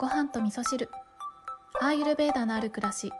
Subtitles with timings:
[0.00, 0.88] ご飯と味噌汁。
[1.78, 3.12] アーユルベーダのある暮らし。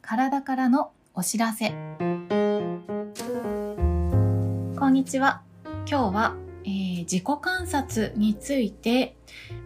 [0.00, 1.70] 体からのお知らせ。
[4.78, 5.42] こんにちは。
[5.90, 9.16] 今日は、えー自己観察について、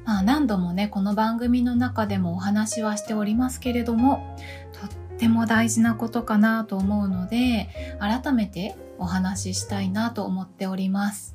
[0.06, 4.36] まあ、何度もねこの番組の中でもお話はしておりますけれども
[4.72, 4.88] とっ
[5.18, 11.32] ても大事なことかなと思うので改めてお話ししたいなと思っております。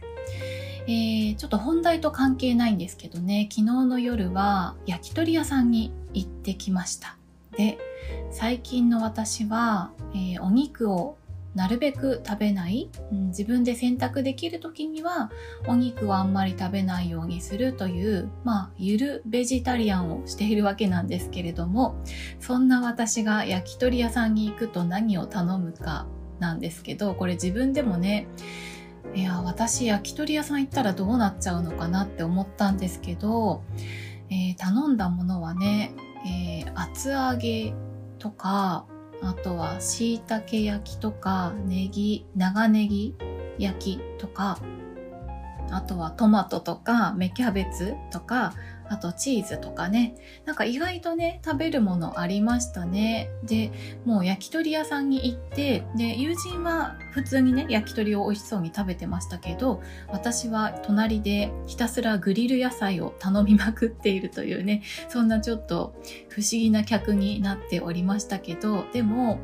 [0.88, 3.48] えーちょっと本題と関係ないんですけどね。
[3.52, 7.18] 昨日の夜は焼き鳥屋さんに行ってきました。
[7.58, 7.78] で
[8.32, 11.18] 最近の私は、えーお肉を
[11.56, 15.32] なるべく食べない、うん自分で選択できる時には
[15.68, 21.96] お肉をあんまり食べないようにするというまあゆるベジタリアンをしているわけなんですけれども
[22.40, 26.06] そんな私が焼き鳥屋さんに行くと何を頼むか
[26.40, 28.28] なんですけどこれ自分でもね
[29.16, 33.64] いや私焼き鳥屋さん行ったらどうなっちゃうのかなって思ったんですけど、
[34.30, 35.94] えー頼んだものはね、
[36.26, 37.74] えー厚揚げ
[38.20, 38.86] とか
[39.22, 43.16] あとは椎茸焼きとかネギ長ネギ
[43.58, 44.60] 焼きとか
[45.72, 48.54] あとはトマトとか芽キャベツとか
[48.88, 50.16] あとチーズとかね。
[50.46, 53.30] なんか意外とね食べるものありましたね。
[53.44, 53.72] で
[54.06, 65.96] もう焼き鳥屋さんに行ってで友人は普通にね焼き鳥を美味しそうに食べてましたけど私は隣でひたすらグリル野菜を頼みまくっているというねそんなちょっと
[66.28, 69.40] 不思議な客になっておりましたけどでも、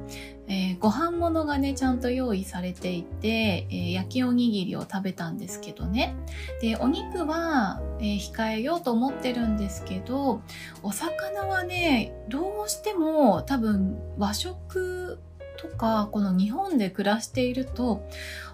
[0.47, 6.13] えーご飯物がねちゃんと用意されていて、えー焼きおにぎりを食べたんですけどね。
[6.61, 10.41] でお肉は、えー控えようと思ってるんですけど
[10.83, 15.19] お魚はねどうしても多分和食
[15.61, 18.03] とかこの日本で暮らしていると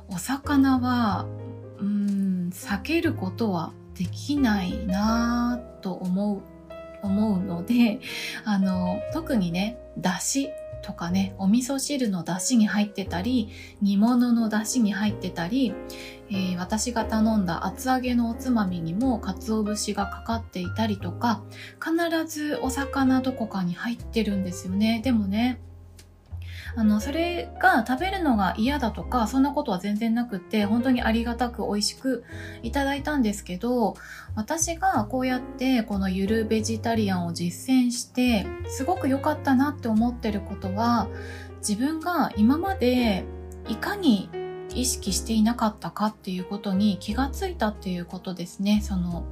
[0.09, 1.25] お魚は
[1.80, 6.41] うん避けることはできないなと思う
[7.03, 8.00] 思うので
[8.44, 10.50] あの特にねだし
[10.81, 13.50] とかねお味噌汁のだしに入ってたり
[13.81, 15.73] 煮物のだしに入ってたり、
[16.29, 21.41] えー私が頼んだ厚揚げのおつまみにも鰹節がかかっていたりとか
[21.81, 25.01] 必ずお魚どこかに入ってるんですよね。
[25.03, 25.59] でもね
[26.78, 32.24] あのそれが食べるのが嫌だとかそんなことは全然なくって本当にありがたく美味しく
[32.62, 33.96] いただいたんですけど
[34.36, 41.08] 私がこうやってこのゆるベジタリアンを実践してすごく良かったなって思ってることは
[41.68, 43.26] 自分が今まで
[43.68, 44.30] いかに
[44.75, 48.81] 意識していなかったかっていうことに気がついたっていうことですね。
[48.83, 49.25] その、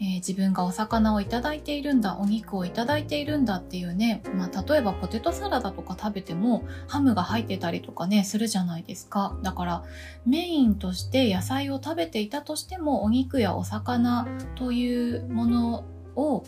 [0.00, 9.36] えー自分がお魚をいただいているんだお肉をいただいているんだっていうね、まあ、例えばポテトサラダとか食べてもハムが入ってたりとかねするじゃないですか。
[9.42, 9.82] だから
[10.24, 15.84] メインとして野菜を食べていたとしてもお肉やお魚というもの
[16.18, 16.44] を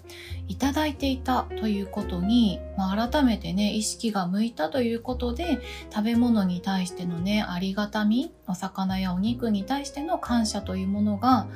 [0.49, 5.61] いただいていたということに、まあ、改めてね意識が向いたということで
[5.91, 11.47] 食べ物に対してのねありがたみお魚やお肉に対しての感謝というものが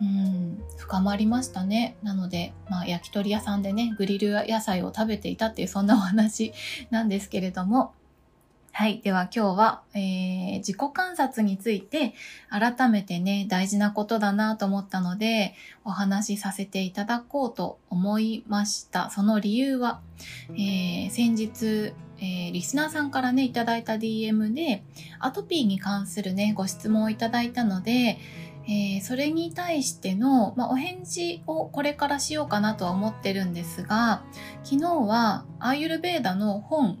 [0.00, 1.96] うん深まりましたね。
[2.02, 6.52] なので、まあ、焼き鳥屋さんでねグリル野菜を食べていたっていうそんなお話
[6.90, 7.94] なんですけれども
[8.74, 9.02] はい。
[9.02, 12.14] では今日は、えー自己観察について
[12.48, 19.10] 改めてね、大事なことだなと思ったので、お話しさせていただこうと思いました。
[19.10, 20.00] その理由は、
[20.50, 24.82] えー先日、えーリスナーさんからね、いただいた DM で、
[25.18, 28.18] アトピーに関するね、ご質問をいただいたので、
[28.66, 34.22] えーそれに対しての、まあ、お返事をこれからしようかなとは思ってるんですが、
[34.62, 36.98] 昨日はアーユルベーダの本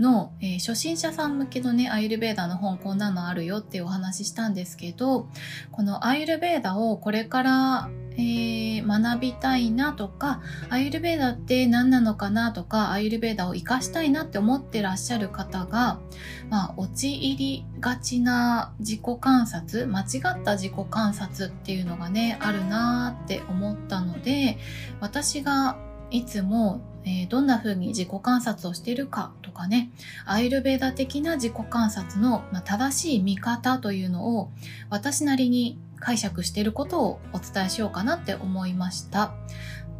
[0.00, 5.28] の、えー初心者さん向けのね、アーユルベーダの本こんなのあるよっていうお話ししたんですけど、
[5.70, 16.00] このアーユルベーダをこれから、えー学びたいなとか、アーユルベーダって何なのかなとか、アーユルベーダを活かしたいなって思ってらっしゃる方が、
[16.48, 24.58] まあ、陥りがちな自己観察、間違った自己観察っていうのがね、あるなーって思ったので、
[25.00, 25.76] 私が
[26.10, 29.90] いつも、えーどんな風に自己観察をしているかとかね、
[30.26, 34.50] アイルベーダ的な自己観察の、まあ、正しい見方というのを
[34.90, 39.34] 私なりに解釈していることをお伝えしようかなって思いました。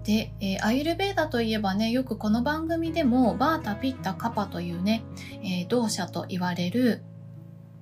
[0.04, 5.04] で、えーアイルベーダといえばね、よくこの番組でもバータ、ピッタ、カパというね、
[5.42, 7.02] えー動作と言われる、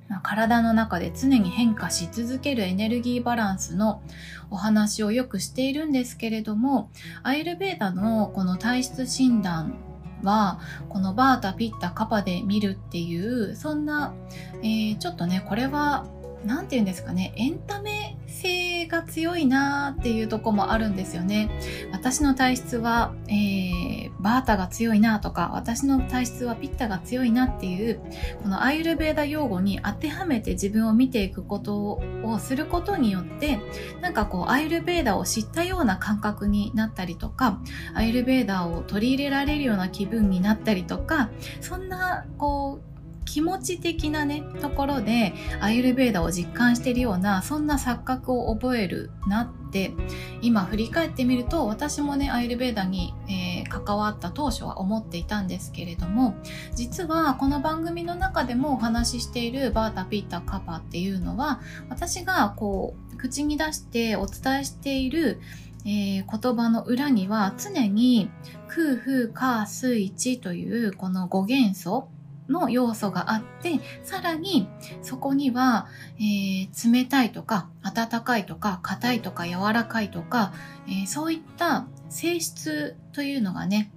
[0.09, 4.03] まあ体の中で常に変化し続けるエネルギーバランスの
[4.51, 6.91] お話をよくしているんですけれども、
[7.23, 9.75] アイルベーダのこの体質診断
[10.23, 14.15] は、このバータ、ピッタ、カパで見るっていう、そんな、
[14.63, 16.07] えーちょっとね、これは、
[16.45, 21.51] 何て言うんですかね、エンタメ性が強いなっていうとこもあるんですよね。
[21.93, 28.01] 私の体質は、えー、バータが強いなとか、私の体質はピッタが強いなっていう、
[28.43, 33.61] このアイルベーダ用語に当てはめて自分を見ていくことをすることによって、
[34.01, 37.61] なんかこう、アイルベーダを知ったような感覚になったりとか、
[37.95, 41.31] アイルベーダを取り入れられるような気分になったりとか、
[41.61, 42.88] そんな、こう、
[43.29, 49.93] 気持ち的なねところでアイルベーダを実感しているようなそんな錯覚を覚えるなって
[50.41, 56.37] 今振り返ってみると私もねアイルベーダに、えー、関わった当初は思っていたんですけれども
[56.75, 61.61] 実はこの番組の中でもお話ししているバータピッターカパっていうのは
[61.91, 65.41] 私がこう口に出してお伝えしている
[65.85, 68.31] えー、言葉の裏には常に
[68.67, 72.09] 空風火水地というこの5元素
[72.49, 74.69] の要素があってさらに
[75.03, 75.87] そこには、
[76.19, 80.53] えー、冷たいとか温かいとか硬いとか柔らかいとか、
[80.87, 83.93] えー、そういった性質というのがね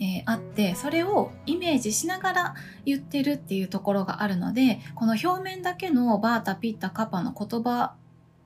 [0.00, 2.54] えー、あってそれをイメージしながら
[2.84, 7.94] 言ってるっていうところがあるのでこの表面だけのバータピッタカパの言葉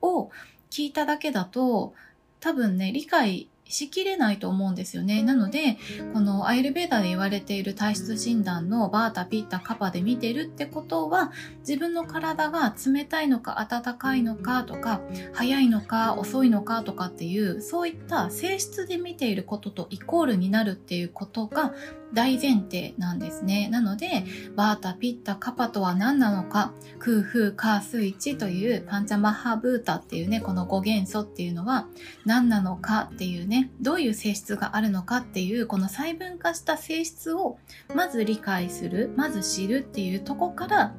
[0.01, 0.31] を
[0.71, 1.93] 聞いただけだと
[2.39, 5.23] 多分ね理解しきれないと思うんですよね。
[5.23, 5.77] なので、
[6.13, 15.01] このアイルベーダで言われている体質診断のバータ、ピッタ、カパで見てるってことは、自分の体が冷たいのか温かいのかとか、
[15.33, 21.73] 早いのか遅いのかとかっていう、そういった性質で見ていることとイコールになるっていうことが
[22.13, 23.69] 大前提なんですね。
[23.69, 24.23] なので、
[24.55, 31.87] バータ、ピッタ、カパとは何なのか、空風、カースイチというパンチャマハブータっていうね、この5元素っていうのは
[32.25, 37.57] 何なのかっていうね、どういう性質があるのかっていう、この細分化した性質を
[37.93, 40.95] まず理解する、まず知るっていうとこから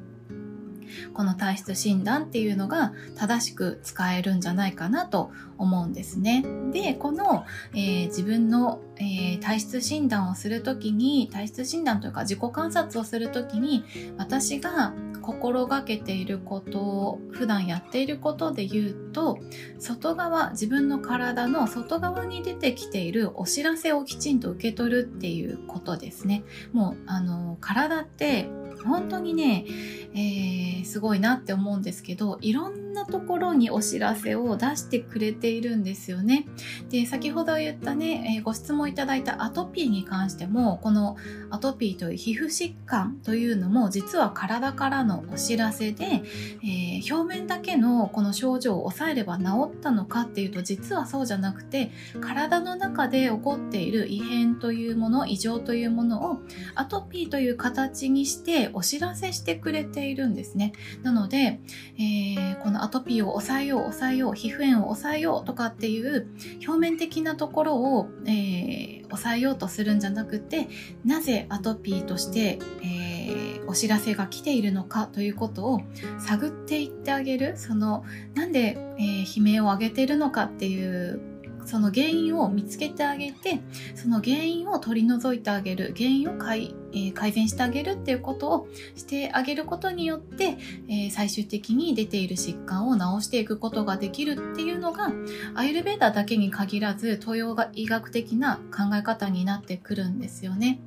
[1.13, 6.43] この体質診断っていうのが正しく使えるんじゃないかなと思うんですね。
[6.71, 13.83] で、この、えー、自分の、えー、体質診断をする時に、体質診断というか自己観察をする時に、
[14.17, 14.93] 私が
[15.25, 19.39] 心がけていることを普段やっていることで言うと
[19.79, 26.43] 外側自分の体の外側に出てきているお知らせをきちんと受け取るっていうことですね
[26.73, 28.47] もうあの体って
[28.85, 29.65] 本当にね、
[30.13, 36.45] えー、すごいなって思うんですけどいろんなところにお知らせを出してくれているんですよね。
[36.89, 41.17] で先ほど言ったね、えー、ご質問いただいたアトピーに関してもこの
[41.49, 46.23] アトピーという皮膚疾患というのも実は体からのお知らせで、
[46.63, 51.91] えー、表面だけのこの症状を抑えれば治ったのかっていうと実はそうじゃなくて
[52.21, 56.39] 体の中で起こっている異変というもの異常というものを
[56.75, 60.73] アトピーという形にしてお知らせしてくれているんですね。
[61.03, 61.59] なので、
[61.97, 66.27] えー、このアトピーを抑えよう抑えよう皮膚炎を抑えようとかっていう
[66.65, 70.67] 表面的なところを、えー、抑えようとするんじゃなくて
[71.03, 75.81] なぜアトピーとして、えー、お知らせが来ているのかということを
[76.19, 77.57] 探っていってあげる。
[77.57, 78.03] その
[78.33, 81.34] なんで、えー、悲鳴を上げているのかっていう
[81.65, 83.59] その原因を見つけてあげて
[83.95, 90.57] その原因を取り除いてあげる原因を改,、えー、改善してあげるっていうことをしてあげることによって、
[90.87, 95.11] えー、最終的に出ている疾患を治していくことができるっていうのが
[95.55, 100.79] アイルベーダーだけに限らず東洋医学的な考え方になってくるんですよね。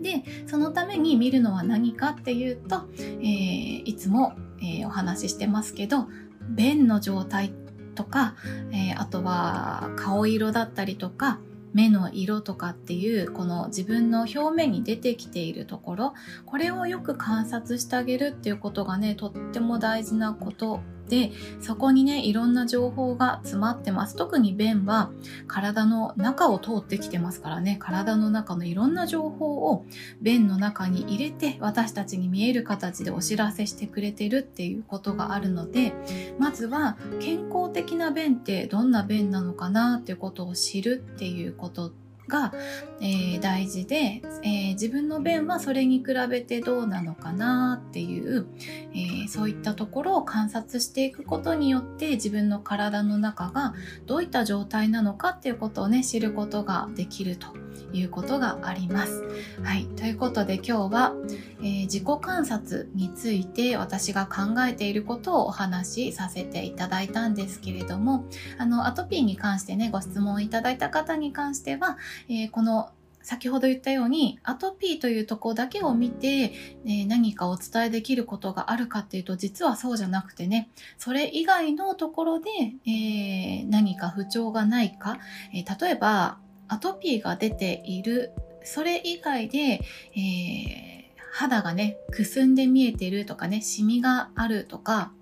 [0.00, 4.32] でそのために見るのは何かっていうと、えー、いつも、
[4.62, 6.08] え、お話ししてますけど
[6.48, 7.50] 便の状態っ
[7.94, 8.34] とか、
[8.72, 11.40] えー、あとは顔色だったりとか
[11.72, 16.14] 目の色とかっていうこの自分の表面に出てきているところ
[16.46, 24.16] これをよく観察してあげるっていうことがねとっても大事なことでそこにねいろんな情報が詰まってます。
[24.16, 25.10] 特に便は
[25.48, 27.76] 体の中を通ってきてますからね。
[27.80, 29.84] 体の中のいろんな情報を
[30.22, 35.92] 便の中に入れて私たちに見える形でお知らせしてくれてるっていうことがあるので
[36.38, 41.92] まずは健康的な便ってどんな便なのかなっていうことを知るっていうこと
[42.30, 42.54] が、
[43.00, 48.46] えー、大事で、えー、自分の便はそれに比べてどうなのかなっていう、
[48.94, 53.74] えー、そういったところを観察していくことによって自分の体の中が
[54.06, 57.60] どういった状態なのかっていうことをね知ることができると
[57.92, 59.24] いうことがあります。
[59.62, 59.86] はい。
[59.96, 61.14] ということで今日は、
[61.60, 68.24] えー、自己観察について私が考えていることをお話しさせていただいたんですけれども、
[68.58, 72.90] あの、アトピーに関してね、ご質問いただいた方に関しては、えー、この
[73.22, 76.52] 先ほど言ったようにアトピーというとこだけを見て、
[76.86, 82.50] え何かお伝えできることがあるかっていうと実はそうじゃなくてねそれ以外のところで、
[82.86, 85.18] え、何か不調がないか、
[85.54, 88.32] え、例えばアトピーが出ている
[88.64, 89.80] それ以外で、
[90.16, 95.12] え、肌がねくすんで見えてるとかねシミがあるとか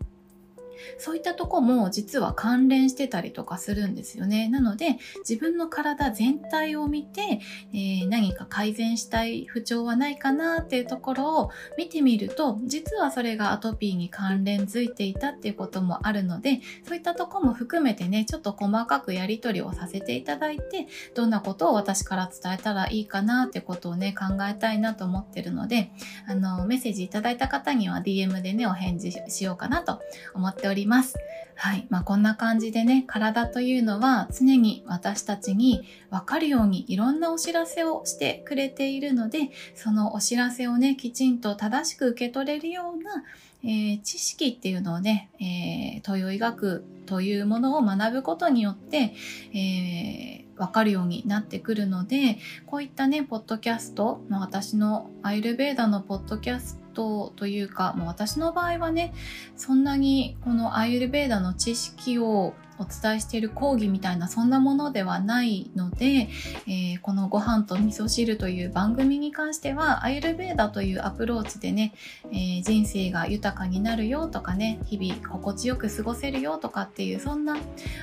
[0.99, 4.49] そういったとこも実は関連してたりとかするんですよね。
[4.49, 7.41] なので自分の体全体を見て、
[7.73, 25.91] えー、何か改善したい不調はないかなっていうところを見てみると実はそれがアトピーに関連づいていたっていうこともあるのでそういったとこも含めてねちょっと細かくやり取りをさせていただいてどんなことを私から伝えたらいいかなってことをね考えたいなと思ってるので
[26.29, 30.01] あのメッセージいただいた方には DM でねお返事しようかなと
[30.35, 31.19] 思っております。
[31.55, 31.87] はい。
[31.91, 43.25] まあ、こんな感じでね、体というのは常に私たちにわかるようにいろんなお知らせをしてくれているので、そのお知らせをね、きちんと正しく受け取れるような、
[43.65, 49.15] えー、知識っていうのをね、えー、東洋医学というものを学ぶことによって、
[49.53, 59.15] えーわかるようになってくるので、こういったね、ポッドキャスト、まあ、私のアイルベーダのポッドキャストトというか、もう私の場合はね、
[59.57, 66.29] そんなにこのアイルベーダの知識をお伝えしている講義みたいなそんなものではないので、
[66.67, 71.93] えー、このご飯と味噌汁という番組に関してはアイルベーダというアプローチでね、
[72.31, 77.57] えー、人生が豊かになるよとかね日々心地よく過ごせるよとかっていうそんな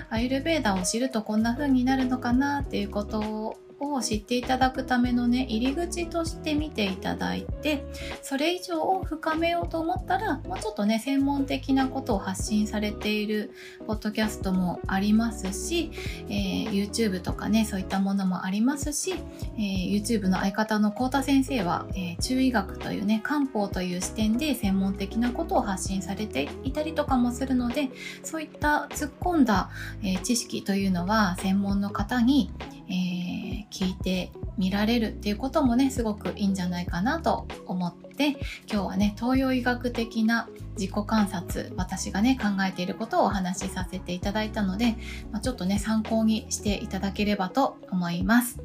[0.09, 7.85] アイルベーダを知るとこんな風になるのかなっていうことをを知っていただくためのね入り口として見ていただいて
[8.21, 13.51] それ以上を深めようと思ったらもうちょっとね専門的なことを発信されている
[13.85, 15.91] ポッドキャストもありますし、
[16.29, 19.15] えー、YouTube とかねそういったものもありますし、
[19.57, 27.89] えー、YouTube の相方の幸田先生は、えー、中医学というね漢方という視点で専門的なことを発信されていたりとかもするので
[28.23, 29.69] そういった突っ込んだ、
[30.03, 32.51] え知識というのは専門の方に、
[32.87, 38.37] えー、聞いてみられるっていうこともねすごくいいんじゃないかなと思って
[38.71, 44.95] 今日はね東洋医学的な自己観察私がね考えていることをお話しさせていただいたので、
[45.31, 48.59] まあ、ちょっとね参考にしていただければと思います。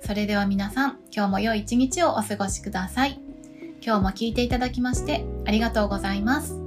[0.00, 3.20] それでは皆さん今日も良い一日をお過ごしください。
[3.84, 6.65] 今日も聞いていただきましてありがとうございます。